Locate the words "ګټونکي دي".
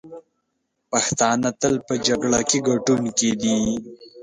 2.69-3.59